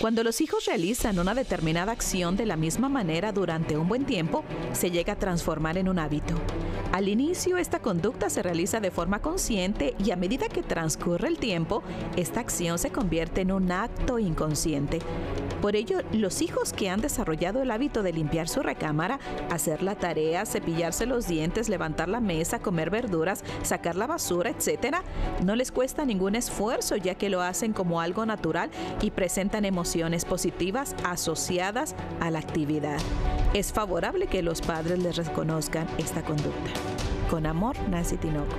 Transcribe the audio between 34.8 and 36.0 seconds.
les reconozcan